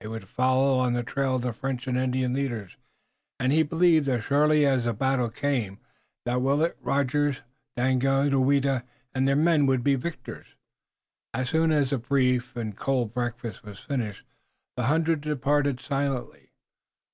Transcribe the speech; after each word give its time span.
They 0.00 0.08
would 0.08 0.28
follow 0.30 0.78
on 0.78 0.94
the 0.94 1.02
trail 1.02 1.34
of 1.34 1.42
the 1.42 1.52
French 1.52 1.86
and 1.86 1.98
Indian 1.98 2.32
leaders, 2.32 2.78
and 3.38 3.52
he 3.52 3.62
believed, 3.62 4.08
as 4.08 4.24
surely 4.24 4.64
as 4.64 4.86
a 4.86 4.94
battle 4.94 5.28
came, 5.28 5.78
that 6.24 6.40
Willet, 6.40 6.78
Rogers, 6.80 7.42
Daganoweda 7.76 8.84
and 9.14 9.28
their 9.28 9.36
men 9.36 9.66
would 9.66 9.84
be 9.84 9.94
the 9.94 10.00
victors. 10.00 10.54
As 11.34 11.50
soon 11.50 11.70
as 11.70 11.90
the 11.90 11.98
brief 11.98 12.56
and 12.56 12.74
cold 12.74 13.12
breakfast 13.12 13.62
was 13.62 13.78
finished 13.78 14.24
the 14.74 14.84
hundred 14.84 15.20
departed 15.20 15.80
silently. 15.80 16.52